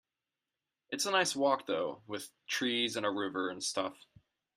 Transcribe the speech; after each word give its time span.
It's 0.89 1.05
a 1.05 1.11
nice 1.11 1.35
walk 1.35 1.67
though, 1.67 2.01
with 2.07 2.31
trees 2.47 2.95
and 2.95 3.05
a 3.05 3.11
river 3.11 3.51
and 3.51 3.63
stuff. 3.63 4.07